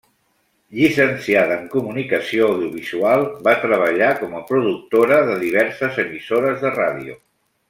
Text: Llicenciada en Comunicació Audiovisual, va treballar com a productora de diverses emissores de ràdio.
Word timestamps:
Llicenciada 0.77 1.57
en 1.63 1.67
Comunicació 1.73 2.47
Audiovisual, 2.53 3.27
va 3.49 3.55
treballar 3.67 4.09
com 4.23 4.35
a 4.41 4.45
productora 4.53 5.21
de 5.29 5.37
diverses 5.47 6.01
emissores 6.07 6.61
de 6.67 6.75
ràdio. 6.81 7.21